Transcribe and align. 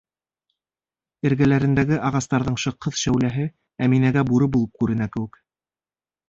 Эргәләрендәге 1.29 1.99
ағастарҙың 2.07 2.57
шыҡһыҙ 2.63 2.97
шәүләһе 3.03 3.45
Әминәгә 3.89 4.25
бүре 4.31 4.49
булып 4.57 4.81
күренә 4.83 5.11
кеүек. 5.19 5.39